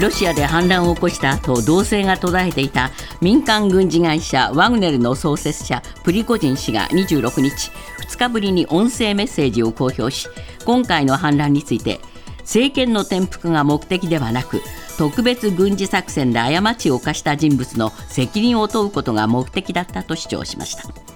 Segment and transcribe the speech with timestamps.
[0.00, 7.72] ロシアで反乱を起こした後動静が途絶えていた民間軍事会社ワグネルの創設者プリコジン氏が26日
[8.08, 10.28] 2日ぶりに音声メッセージを公表し
[10.64, 12.00] 今回の反乱について
[12.40, 14.60] 政権の転覆が目的ではなく
[14.98, 21.07] 特別軍事作戦で過ちを犯した人物の責任を問うことが目的だったと主張しました。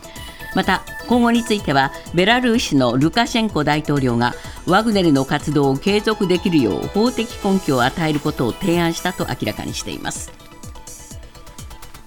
[0.55, 4.35] また今後についてはベラルーシのルカシェンコ大統領が
[4.67, 10.32] ワグネルの活動を継続できるよう法的根拠を与えることを提案したと明らかにしています。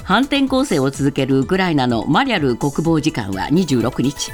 [0.04, 4.32] 反転攻勢を続けるウクライナのマリャル国防次官は26日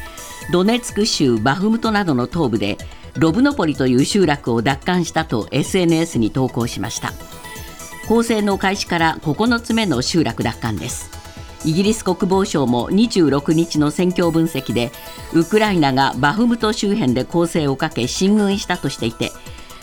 [0.52, 2.78] ドネツク州バフムトなどの東部で
[3.16, 7.14] ロブノポリという集落を奪還したと SNS に投稿しました。
[8.08, 11.21] 攻勢の開始から9つ目の集落奪還です。
[11.64, 14.92] イギリス国防省も26日の戦況分析で
[15.34, 19.32] ウクライナがバフムト周辺で攻勢をかけ進軍したとしていて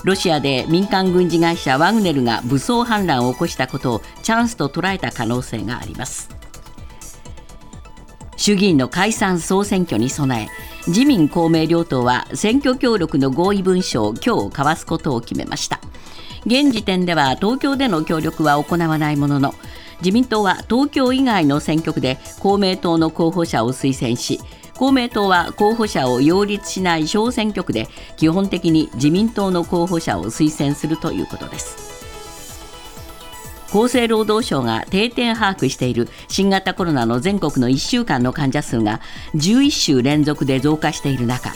[0.04, 6.30] ロシアで民間軍事会社ワグネルが武装反乱を起こしたことをチャンスと捉えた可能性があります。
[8.36, 10.48] 衆議院の解散総選挙に備え
[10.88, 15.80] 自民公明両党は選挙協力の合意文書を今日交わすことを決めました。
[16.46, 19.54] 現時点では東京での協力は行わないものの
[20.00, 24.40] 自民党は東京以外の選挙区で公明党の候補者を推薦し
[24.76, 31.98] 公明党は候補者を擁立しない小選挙区で基本的に自民党の候補者を推薦するということです。
[33.70, 39.00] 厚生労働省が定点把握している新型コロナの全国の1週間の患者数が
[39.34, 41.52] 11週連続で増加している中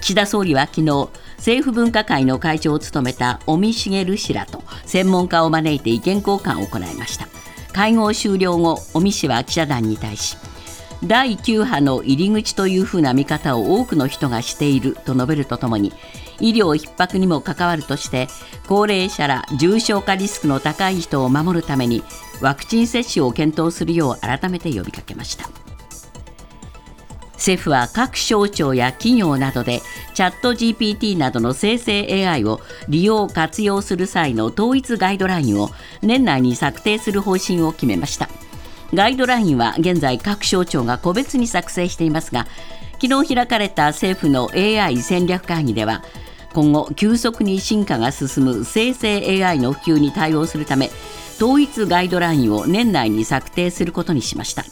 [0.00, 7.28] 岸田総理は昨日政府分科会の会長を務めた尾身茂氏らと専門家を招いて意見交換を行いました。
[7.72, 10.36] 会合終了後尾身氏は記者団に対し
[11.04, 15.92] 第9波の入り口というふうな見方を多くの人がしていると述べるとともに
[16.40, 18.28] 医療逼迫にも関わるとして
[18.68, 22.02] 高齢者ら重症化リスクの高い人を守るために
[22.40, 25.61] ワクチン接種を検討するよう改めて呼びかけました。
[27.42, 29.82] 政府は各省庁や企業などで
[30.14, 35.70] チャット GPT などの生成 AI を利用活用する際の統一ガイドラインを
[36.02, 38.28] 年内に策定する方針を決めました。
[38.94, 42.46] ガイドラインは現在各省庁が個別に作成していますが
[43.00, 46.04] 昨日開かれた政府の AI 戦略会議では
[46.52, 50.90] 今後急速に進化が進む生成 AI の普及に対応するため
[51.36, 54.64] 統一ガイドラインを年内に策定することにしました。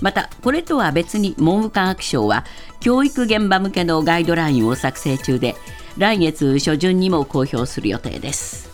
[0.00, 2.44] またこれとは別に文部科学省は
[2.80, 5.56] 教育現場向けのガイドラインを作成中で
[5.96, 8.68] 来月初旬にも公表する予定です。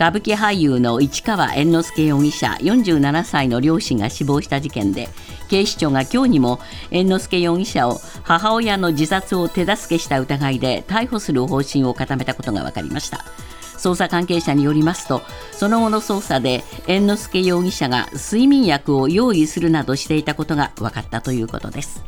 [0.00, 5.10] 歌舞伎俳優の市川猿之助容疑者47歳の両親が死亡した事件で
[5.50, 6.58] 警視庁が今日にも
[6.90, 13.26] 猿之助容疑者を母親の自殺を手助けした疑いで逮捕する方針を固めたことが分かりました。
[13.80, 22.04] 捜査関係者によりますとその後の捜査で猿之助容疑者が睡眠薬を用意するなどしていたことが分かったということです。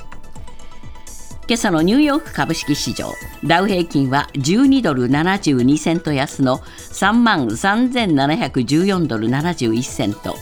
[1.48, 3.12] 今朝のニューヨーク株式市場
[3.44, 10.36] ダウ平均は12ドル72セント安の3万3714ドル71セント。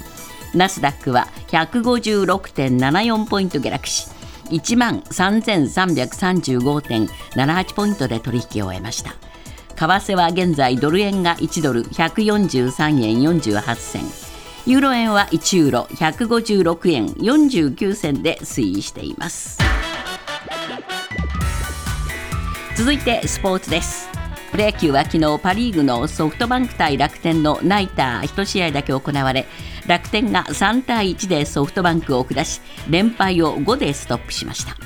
[0.55, 4.09] ナスダックは156.74ポイント下落し
[4.51, 9.30] 1万3335.78ポイントで取引を終えました。
[9.81, 14.03] 為替は現在ドル円が1ドル143円48銭。
[14.67, 19.59] ユーロ円は1ユーロ156円49銭で推移しています。
[22.77, 24.11] 続いてスポーツです。
[24.51, 29.47] プロ野球は昨日パ・リーグのソフトバンク対楽天のナイター1試合だけ行われ
[29.87, 34.77] 楽天が3対1でソフトバンクを下し連敗を5でストップしました。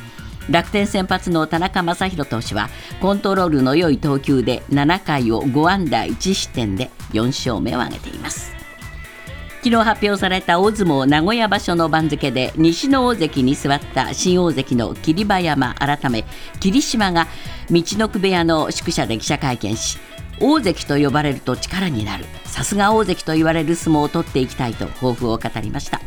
[0.51, 2.69] 楽天先発の田中将大投手は
[3.01, 8.53] コントロールの良い投球で7回を5安打1失点で4勝目を挙げています。
[9.63, 16.27] 昨日発表された大相撲名古屋場所の番付で西の大関に座った新大関の霧馬山改め
[16.61, 17.29] 霧島が
[17.71, 19.97] 陸奥部屋の宿舎で記者会見し
[20.39, 22.27] 大関と呼ばれると力になる。
[22.45, 26.01] さすが大関と言われる相撲を取っていきたいと抱負を語りました。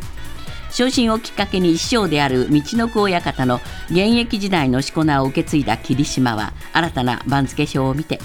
[0.77, 3.55] 昇進をきっかけに一生である陸奥親方の
[3.89, 8.19] 現役時代のしこ名を受け継いだ霧島は新たな番付表を見て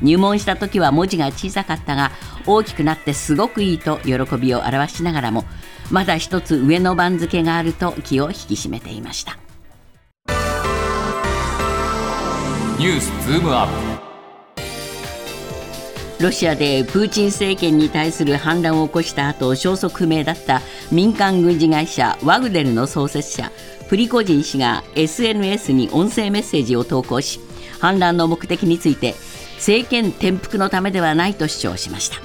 [0.00, 2.12] 入門した時は文字が小さかったが
[2.46, 5.46] 大きくなってすごくいいと喜びを表しながらも
[5.90, 9.36] まだ一つ上の番付があると気を引き締めていました。
[12.78, 13.95] ニュースズームアップ。
[16.20, 23.52] ロシアでプーチン政権に対する反乱を起こした後消息不明だった民間軍事会社ワグネルの創設者
[23.88, 27.40] プリコジン氏が SNS に音声メッセージを投稿し
[27.80, 29.14] 反乱の目的について
[29.56, 32.16] 政権転覆のためではないと主張しました。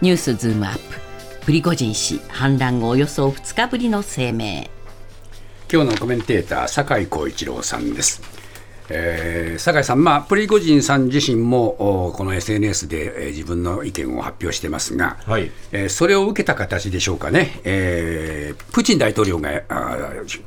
[0.00, 1.00] ニュースズームアップ。
[1.44, 4.68] プリゴジン氏反乱後およそ2日ぶりの声明。
[5.72, 8.35] 今日のコメンテーター酒井光一郎さんです。
[8.88, 15.50] えー、酒井さん、まあ、プリゴジンさん自身もこの SNS で、えー、自分の意見を発表してますが、はい。
[15.72, 19.50] えー、それを受けた形でしょうかね、えー、プーチン大統領が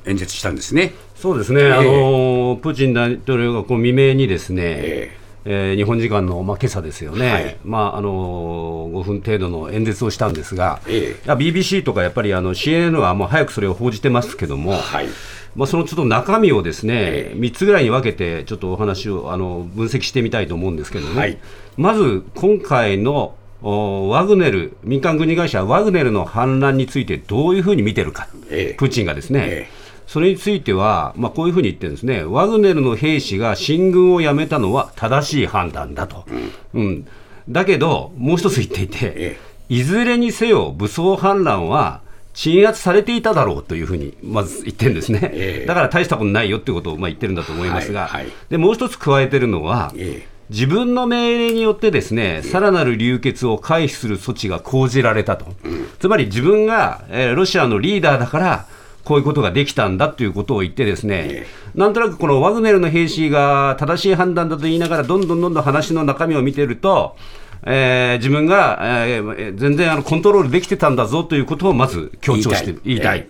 [0.05, 0.93] 演説したんですね。
[1.15, 15.07] そうですね、えー、あのプーチン大統領がこう未明にですね、えーえー、日本時間の、まあ、今朝ですよね、はい、まああの5分程度の演説をしたんですが、ええ、BBC とかやっぱりあの CNN はもう早くそれを報じてますけども、はい。
[15.55, 21.37] まあ、そのちょっと中身をですね、3つぐらいに分けて、ちょっとお話をあの分析してみたいと思うんですけどね、はい、
[21.75, 29.69] まず今回のワグネル、民間軍事会社ワグネルの反乱についてどういうふうに見てるか、ええ、プーチンがですね、え、
[30.09, 36.25] それについては、まあ、こういうふうに言ってるんですね、ワグネルの兵士が進軍をやめたのは正しい判断だと。
[36.73, 37.07] うん、うん、
[37.47, 39.37] だけど、もう一つ言っていて、
[39.69, 42.01] いずれにせよ武装反乱は
[42.33, 58.65] 鎮圧されていただろうというふうにまず言ってるんですね、えー、だから大したことないよということをまあ言ってるんだと思いますが、はいはい、でもう一つ加えてるのは、えー、自分の命令によってですね、さらなる流血を回避する措置が講じられたと、うん、つまり自分が、えー、ロシアのリーダーだから、
[59.09, 67.15] こういうことができたんだということを言って、ですね、なんとなくこのワグネルの兵士が正しい判断だと言いながら、どんどんどんどん話の中身を見てると、
[67.63, 68.77] えー、自分が、
[69.07, 73.27] えー、全然あのコントロールできてたんだぞということをまず強調して言いたい。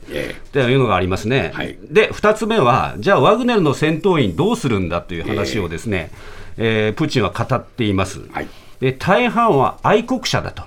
[0.52, 1.52] というのがありますね。
[1.54, 6.12] はい、で、2つ目は、じゃあ、ワグネルの戦闘員どうするんだという話をですね、
[6.58, 8.20] えー、プーチンは語っています。
[8.34, 8.48] はい、
[8.82, 10.64] で大半は愛国者だと、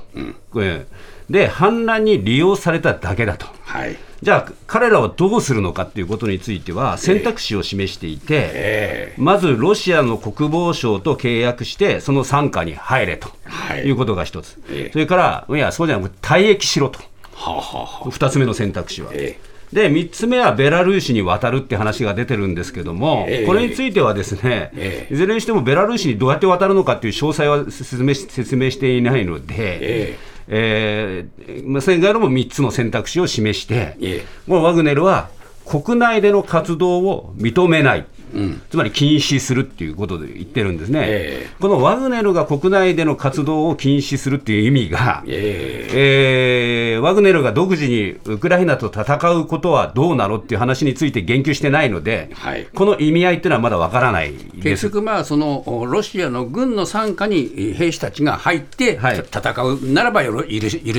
[0.55, 0.87] うん、
[1.29, 3.45] で反乱に利用されただけだと。
[3.61, 13.31] はいじゃあ、彼らはどうするのかということについては、選択肢を示していて、えー、まずロシアの国防省と契約して、その傘下に入れと
[13.85, 13.91] い。
[13.91, 17.01] うことが一つ、えー、それから、いや、そうじゃなくて、退役しろと、
[17.35, 19.11] ははは2つ目の選択肢は。
[19.13, 29.55] えーで3つ目はベラルーシに渡るって話が出てるんですけども、えー、これについてはですね、えー、いずれにしてもベラルーシにどうやって渡るのかという詳細は説明説明していないので、
[30.11, 35.31] えーえー、まあ、それ以外のも3つの選択肢を示して、もうワグネルは
[35.65, 38.07] 国内での活動を認めない。
[38.35, 54.33] うん、つまり禁止するっていうことで言ってるんですね、えー、このワグネルが国内での活動を禁止するっていう意味が、えー、えー、ワグネルが独自にウクライナと戦うことはどうなのっていう話について言及してないので、はい、この意味合いっていうのはまだわからない
[54.63, 60.33] 結局、まあ、そのロシアの軍の傘下に兵士たちが入って、はい、戦うならば許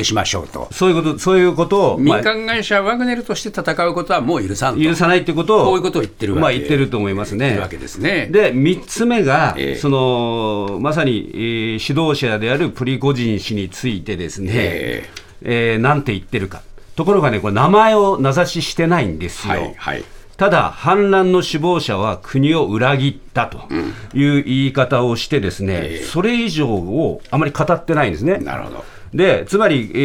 [0.04, 7.58] しましょうと、そういうことそういうことを民間会社ワグネルとして戦うことはもう許さん許さないということを、こういうことを言ってるまあ、言ってると思いますね。
[7.58, 16.62] わけですねで3つ目が、えー、そのまさに、えー、指導者であるプリゴジン氏についてですね、えー、えー、なんて言ってるか。
[16.96, 19.54] ところがね、これ名前を名指ししてないんですよ。
[19.54, 20.04] はいはい
[20.36, 23.72] ただ、反乱の首謀者は国を裏切ったと
[24.16, 28.38] いう言い方をして、ですね、うん、それ以上をあまり語ってないんですね。
[28.38, 29.98] なるほどでつまり、え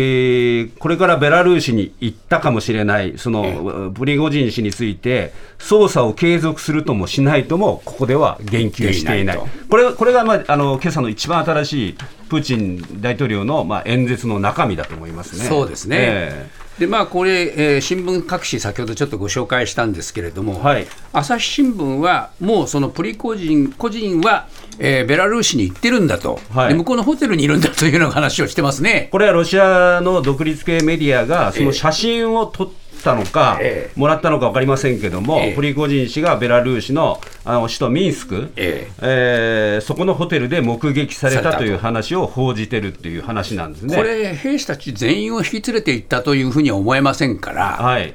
[0.62, 9.38] ー、これからベラルーシに行ったかもしれない、そのプリゴジン氏について、捜査を継続するともしないとも、ここでは言及していない、
[9.70, 11.96] これこれが、まあ、あの今朝の一番新しい
[12.28, 15.44] プーチン大統領の、まあ、演説の中身だと思いますね。
[15.44, 24.47] そうですね、えーでまあ、これ、えー、新聞各紙、先ほどちょっとご紹介したんですけれども、はい、朝日新聞は、もうそのプリコジン個人は、
[24.78, 29.08] えー、ベラルーシに行ってるんだと、はい、向こうのホテルにいるんだというような話をしてますね。
[29.12, 43.97] これはロシアの独立系メディアが、その写真を撮って、えーったのか、えー、もらったのか分かりませんけども、えー、プリゴジン氏がベラルーシのあの首都ミンスク、えー、えー、そこのホテルで目撃されたという話を報じてるっていう話なんですね。
[43.97, 48.14] これ、兵士たち全員を引き連れていったというふうには思えませんから、はい、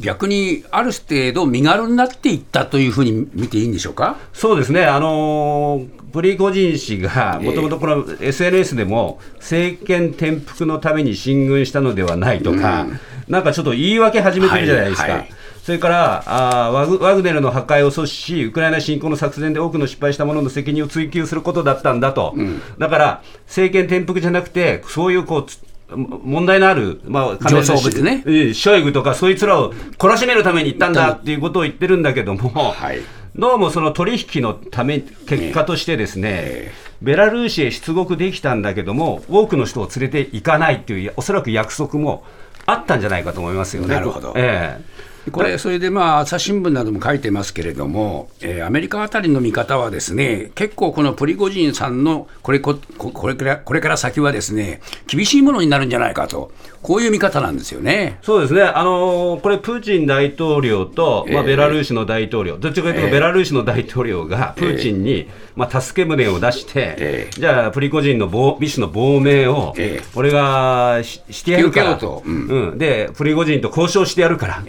[0.00, 4.18] 逆にある程度、身軽になっていったというふうに見ていいんでしょうか？
[4.34, 12.86] そうですね、あのープリゴジン氏がもともとこの SNS でも政権転覆のために進軍したのではないとか、
[13.28, 15.02] なんかちょっと言い訳始めてるじゃないですか。
[15.02, 15.30] はいはい。
[15.62, 33.00] それからあワグワグネルの破壊を阻止し、ウクライナ侵攻の作戦で多くの失敗した者の責任を追及することだったんだと、うん、だから政権転覆じゃなくて、そういうこう問題のある、まあ、上層部ね、ショイグとか、そいつらを懲らしめるために行ったんだっていうことを言ってるんだけども、はい、
[33.36, 42.24] どうもその取引のため結果としてですね、ベラルーシへ出国できたんだけども、多くの人を連れて行かないっていう、おそらく約束も
[42.70, 43.88] あったんじゃないかと思いますよね。
[43.88, 58.18] なるほど、えーこれ、それでまあ朝日新聞なども書いてますけれども、えー、アメリカあたりの見方は、ですね結構、このプリゴジンさんのこれここれからこれから先はですね厳しいものになるんじゃないかと、こういう見方なんですよね。
[58.22, 69.74] そうですね、あのー、これ、プーチン大統領と、まあ、ベラルーシの大統領、えー、どっちかというと、ベラルーシの大統領がプーチンに、まあ、助け舟を出して、えー、じゃあ、プリゴジンの亡ビスの亡命を、
[70.14, 74.62] 俺がししてやるから、うん、うん、で、プリゴジンと交渉してやるから。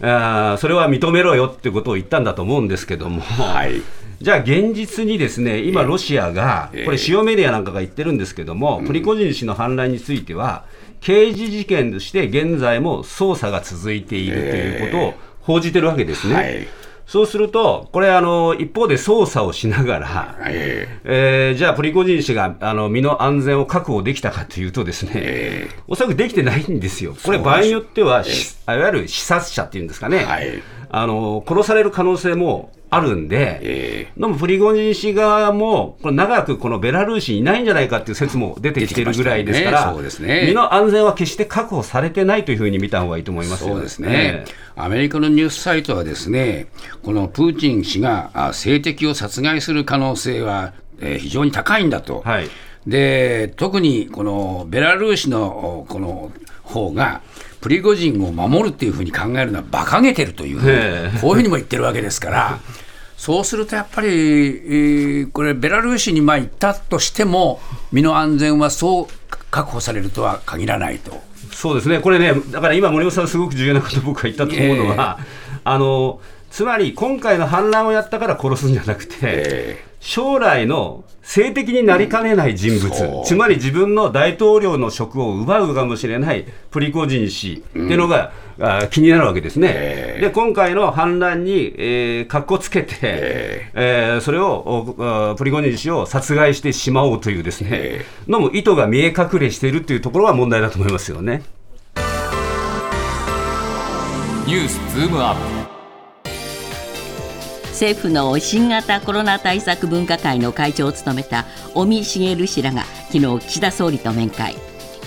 [0.00, 3.82] えーあそれは認めろよってことを言ったんだと思うんですけども、はい、
[4.20, 10.64] じゃあ現実にですね今、ロシアが、これ、主要メディアなんかが言ってるんですけども、プリコジン氏の反乱については、
[11.00, 16.34] 刑事事件として現在も捜査が続いているということを報じてるわけですね。
[16.34, 16.68] はい
[17.06, 30.60] そうすると、これあの、一方で捜査をしながら、ええー、じゃあ、プリゴジン氏があの身の安全を確保できたかというと、ですね、えー、おそらくできてないんですよ、これ、場合によっては、えー、いわゆる視察者っていうんですかね、はい、
[30.90, 44.44] あの殺される可能性もあるんで、えー、でもプリゴジン氏側も、これ長くこのベラルーシにいないんじゃないかっていう説も出てきてるぐらいですから、ねね、身の安全は決して確保されてないというふうに見た方がいいと思いますそうですね、
[44.76, 46.68] アメリカのニュースサイトはですね、
[47.02, 52.22] このプーチン氏が政敵を殺害する可能性は、えー、非常に高いんだと。
[52.24, 52.48] はい
[52.86, 57.22] で特にこのベラルーシのこの方が、
[57.60, 62.58] プリゴジンを守るっていうふうに考えるのは馬鹿げてるという、こういうふうにも言ってるわけですから。
[63.16, 69.06] そうするとやっぱり、えー、これ、ベラルーシにまあ行ったとしても、身の安全はそう
[69.50, 71.18] 確保されるとは限らないと。
[71.50, 75.26] そうですね、これね、だから今、森本さん、すごく重要なこと僕が言ったと思うのは、えー、
[75.64, 89.72] あのつまり今回の反乱をやったから殺すんじゃなくて、えー、将来の性的になりかねない人物、つまり自分の大統領の職を奪うかもしれないプリコジン氏っていうのが、うん、気になるわけですね。
[89.74, 101.42] えー、で、今回の反乱に、えー、かっこつけて、えー、えー、それを、プリゴジン氏を殺害してしまおうというですね、えー、のも意図が見え隠れしているというところは問題だと思いますよね。
[104.46, 105.55] ニュースズームアップ
[107.76, 114.56] 政府の新型コロナ対策分科会の会長を務めた尾身茂氏らが昨日岸田総理と面会。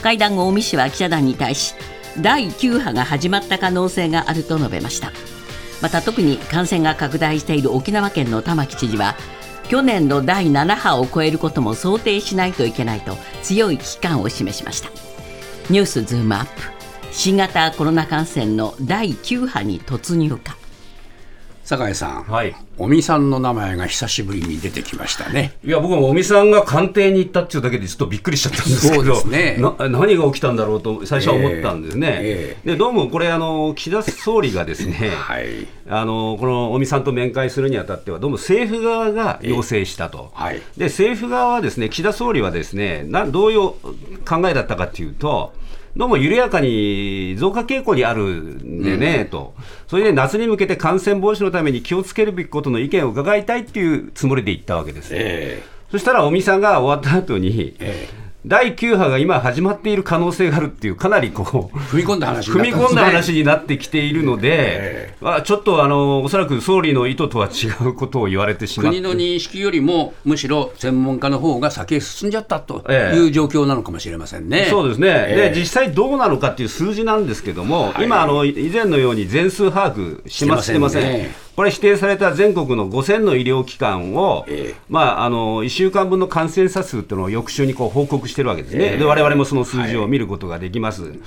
[0.03, 1.73] 会談後尾身氏は記者団に対し
[2.21, 5.11] 第9波が始まった可能性があると述べました。
[5.81, 9.15] また特に感染が拡大している沖縄県の玉城知事は
[9.67, 14.91] 去年の第7波を超えることも想定しないといけないと強い危機感を示しました。
[15.71, 16.51] ニュースズームアップ。
[17.11, 20.58] 新型コロナ感染の第9波に突入か。
[21.69, 25.53] 酒井さん、はい、尾身さんの名前が久しぶりに出てきましたね。
[25.63, 32.07] いや、僕も尾身さんが官邸に行ったっていうだけでちょっとびっくりしちゃったんですけど、そうですね、何が起きたんだろうと最初は思ったんですね。
[32.07, 43.59] えーえー、でどうもこれあの、岸田総理がですね、 はい、あのこの尾身さんと面会するにあたっては、どうも政府側が要請したと、えーはい、で政府側はですね、岸田総理はですねなどういう
[44.25, 45.53] 考えだったかというと、
[45.99, 49.53] どうも緩やかに増加傾向にあるんでね、うん、と、
[49.85, 55.09] それで夏に向けて感染防止のために気をつけるべきことの意見を伺いたいっていうつもりで言ったわけです。
[55.11, 91.03] えー、そしたら尾身さんが終わった後に、えー第9波が今始まっている可能性があるっていう、かなりこう踏み込んだ話、踏み込んだ話になってきているので、まあ、ちょっとあのおそらく総理の意図とは違うことを言われてしま国の認識よりも、むしろ専門家の方が先へ進んじゃったという状況なのかもしれませんね、えそうですね、えで実際どうなのかっていう数字なんですけども、はい、今あの、以前のように全数把握しません、ね、これ、指定された全国の5000の医療機関を、えー、まあ、あの1週間分の感染者数というのを翌週にこう報告してるわけですね、えー、で我々もその数字を見ることができます。
[91.03, 91.19] はい、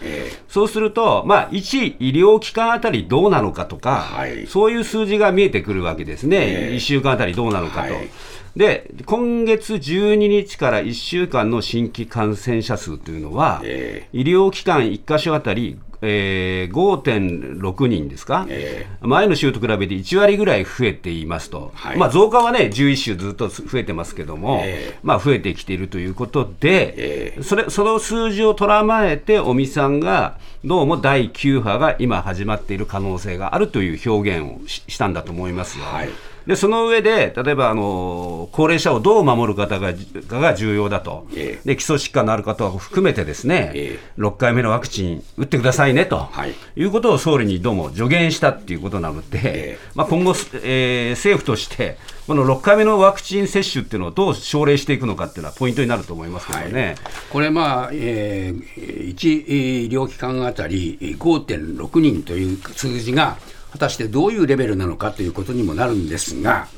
[0.48, 7.92] そうすると、まあ、1医療機関あたりどうなのかとか、はい、そういう数字が見えてくるわけですね、えー、1週間あたりどうなのかと。
[7.92, 8.08] はい
[8.56, 35.84] で今月12日から1週間の新規感染者数というのは、えー、医療機関1箇所あたりえー、5.6人ですか、えー、前の週と比べて1割ぐらい増えていますと、はい、まあ、増加はね、11週ずっと増えてますけども、えー、まあ、増えてきているということで、えー、それその数字をとらまえて、尾身さんが、どうも第9波が今始まっている可能性があるという表現をしたんだと思いますよ。
[35.84, 36.08] はい。
[36.46, 39.92] でその上で、例えばあの高齢者をどう守る方が
[40.28, 56.96] かが重要だと、えー、で基礎疾患のある方を含めて、ですね、えー、6回目のワクチン打ってくださいねと、はい、いうことを総理にどうも助言したっていうことなので、えー、まあ、今後、えー、政府として、この6回目のワクチン接種っていうのをどう奨励していくのかっていうのはポイントになると思いますけどね、はい、
[57.30, 63.36] これ、まあえー、1医療機関あたり5.6人という数字が、
[63.72, 66.68] 果たしてどういうレベルなのかということにもなるんですが、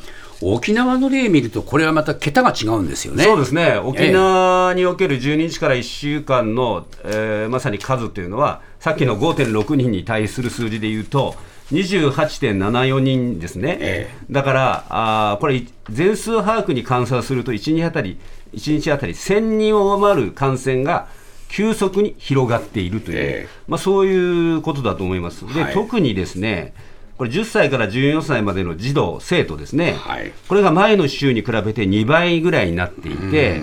[0.41, 3.25] 沖縄の例見ると、これはまた桁が違うんですよね。
[3.25, 11.35] そうですね、沖縄における12日から1週間の、えー、まさに数というのは、さっきの5.6人に対する数字でいうと、
[11.73, 18.19] 28.74人ですね、ええ、だからあこれ、全数把握に換算すると1日あたり、
[18.53, 21.09] 1日あたり1000人を上回る感染が
[21.49, 25.47] 急速に広がっているという、えー、まあ、そういうことだと思います。
[25.55, 26.75] で、はい、特にですね
[27.17, 33.61] これ10歳から14歳までの児童、生徒ですね、はい、これが前の週に比べて2倍ぐらいになっていて、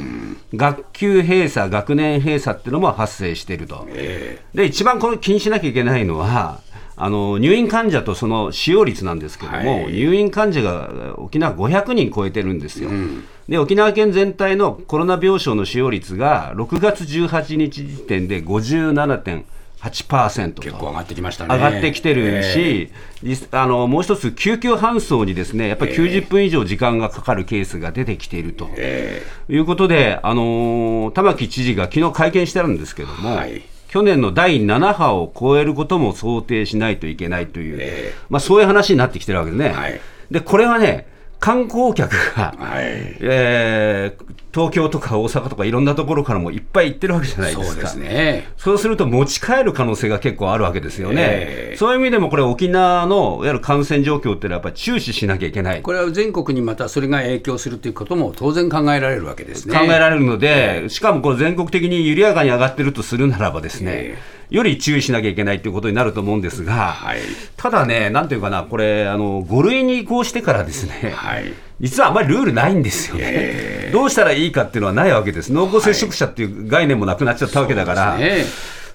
[0.56, 6.62] 学級閉鎖、学年閉鎖っていうのも発生していると、えー、で一番この気にしなきゃいけないのは、
[7.04, 12.90] あの入院患者とその使用率なんですけども、はい、入院患者が沖縄500人超えてるんですよ。
[12.90, 21.56] うん、で沖縄県全体のコロナ病床の使用率が6月18日時点で57.8%結構上がってきましたね。
[21.56, 22.92] 上がってきてるし、
[23.24, 39.70] えー、あのもう一つ、救急搬送にですねやっぱり90分以上時間がかかるケースが出てきていると、えー、いうことで、あの玉城知事が昨日会見してるんですけども、はい去年の第7波を超えることも想定しないといけないという、えー、まあ、そういう話になってきてるわけですね。
[39.70, 40.00] はい、
[40.32, 41.08] でこれはね
[41.42, 42.86] 観光客が、はい、
[43.20, 47.88] えー、東京とか大阪とかいろんなところからもいっぱい行ってるわけじゃないですか。
[47.88, 48.48] そうね。
[48.58, 51.16] そうすると持ち帰る可能性が結構あるわけですよね。
[51.20, 55.82] えー、そういう意味でもこれ沖縄のいわゆる感染状況っていうのはやっぱり注視しなきゃいけない。
[55.82, 59.78] これは全国にまたそれが影響するということも当然考えられるわけですね。
[59.78, 67.20] 考えられるので、しかもこれ全国的に緩やかに上がってるとするならばですね、えーより注意しなきゃいけないということになると思うんですが、はい、
[67.56, 78.46] ただね、なんていうかな、これ、あの5類に移行してからですね、はい、実はあんまりルールないんですよね、どうしたらいいかっていうのはないわけです、濃厚接触者っていう概念もなくなっちゃったわけだから、そうね、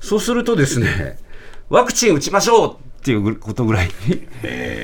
[0.00, 1.18] そうするとですね、
[1.70, 3.90] ワクチン打ちましょうっていうことぐらい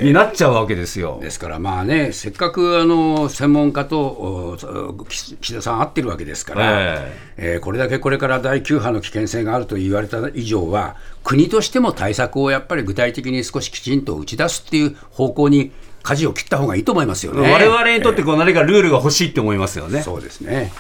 [0.01, 1.19] になっちゃうわけですよ。
[1.21, 4.57] ですからまあね、せっかくあの専門家と
[5.09, 15.73] 岸田さん会ってるわけですから、えー、えー、これだけこれから第9波の危険性があると言われた以上は、国としても対策をやっぱり具体的に少しきちんと打ち出すっていう方向に
[16.05, 17.53] 舵を切った方がいいと思いますよね。
[17.53, 20.01] 我々にとってこう何かルールが欲しいって思いますよね。
[20.03, 20.71] そうですね。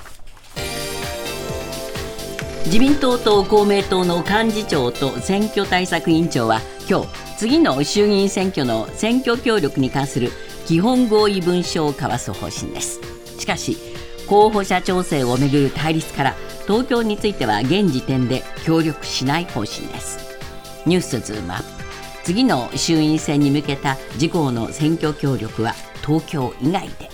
[2.67, 10.31] 自民党と公明党の幹事長と選挙対策委員長は今日次の衆議院選挙の選挙協力に関する
[10.67, 13.01] 基本合意文書を交わす方針です。
[13.39, 13.77] しかし
[14.29, 16.35] 候補者調整をめぐる対立から
[16.67, 20.19] 東京については現時点で協力しない方針です。
[20.87, 21.83] ニュースズームアップ。
[22.25, 27.11] 次の衆院選に向けた自公の選挙協力は東京以外で。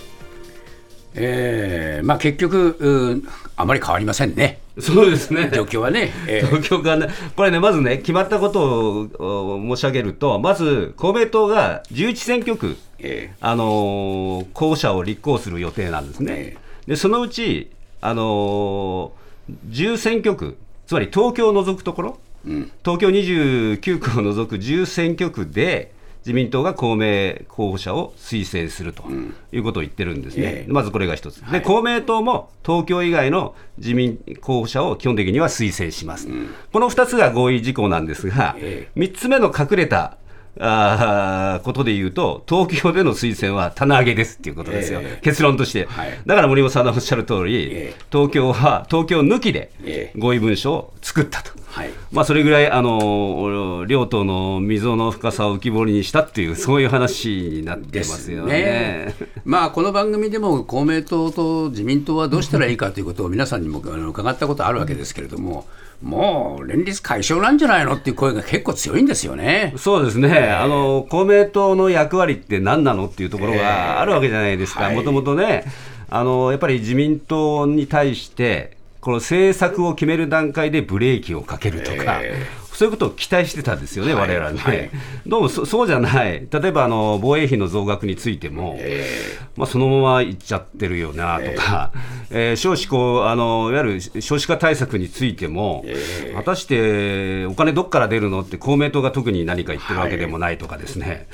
[1.15, 3.23] えーまあ、結局
[3.55, 4.59] あまり変わりませんね。
[4.81, 5.51] そうですね。
[5.53, 16.33] 状況はね、えー、状況がね、これね、まずね、決まったことを申し上げると、まず公明党が11選挙区、えー、あのー、候補者を立候補する予定なんですね。
[16.37, 29.03] えー、でそのうち、あのー、10選挙区、つまり東京を除くところ、うん、東京29区を除く10選挙区で、自民党が公明候補者を推薦すると
[29.51, 38.55] いうことを言ってるんですね、うん、まずこれが一つ、で、公明党も東京以外の自民候補者を基本的には推薦します、うん、この2つが合意事項なんですが、
[38.95, 40.17] 3つ目の隠れた
[40.59, 51.51] あことで言うと、東京での推薦は棚上げですっていうことですよ、えー、結論として、はい、だから森本さんのおっしゃる通り、えー、東京は東京抜きで合意文書を作ったと。
[51.69, 65.65] はい、まあ、それぐらいあの両党の溝の深さを浮き彫りにしたっていうそういう話になってますよね、ね、まあ、この番組でも公明党と自民党はどうしたらいいかということを皆さんにも伺ったことあるわけですけれども。
[66.01, 69.73] もう連立解消なんじゃないのっていう声が結構強いんですよね。
[69.77, 75.65] そうですね、えー、あの公明党の役割って何なのっていうところがあるわけじゃないですか、もともとね。
[76.11, 84.89] あの、やっぱり自民党に対して、この政策を決める段階でブレーキをかけるとか、えーそういうことを期待してたんですよね、われわれね、はい、
[85.27, 91.91] どうもそうじゃない、例えばあの防衛費の増額についても、えー、まあ、そのままいっちゃってるよなとか、
[92.29, 101.05] えー、えー、少子こうあのいわゆる少子化対策についても、えー、果たしてお金どっから出るのって、公明党が特に何か言ってるわけでもないとかですね。
[101.05, 101.27] はい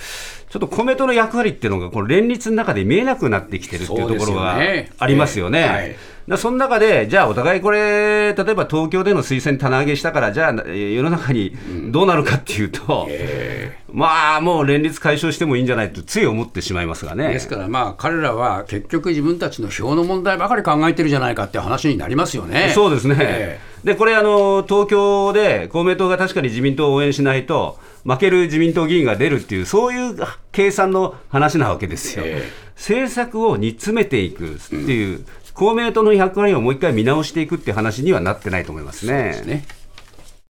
[0.55, 4.57] ちょっと公明党の役割っていうのが、この連立の中で見えなくなってきてるっていうところが
[4.99, 5.61] ありますよね。
[5.63, 5.97] そ、ねえ。
[6.29, 11.57] ーはい、その中で、じゃあ、お互いこれ、例えば東京での推薦棚上げしたから、じゃあ、世の中に
[11.91, 13.77] どうなるかっていうと、うんえ。
[13.89, 17.33] ー、まあ、もう連立解消してもいいんじゃないと、つい思ってしまいますがね。
[17.33, 22.71] ですから、まあ、彼らは結局、自分たちの票の問題ばかり考えてるじゃないかっていう話になりますよね。
[22.73, 30.15] そうですね、えー、でこれあの、東京で公明党が確かに自民党を応援しないと、負ける自民党議員が出るっていう、そういう
[30.51, 32.23] 計算の話なわけですよ。
[32.25, 32.43] えー、
[32.75, 39.33] 政策を煮詰めていくっていう、うん、公明党の役割をもう一回見直していくっていう話にはなってないと思いますね。
[39.33, 39.65] すね